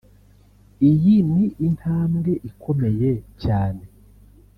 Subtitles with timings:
[0.89, 3.11] Iyi ni intambwe ikomeye
[3.43, 3.83] cyane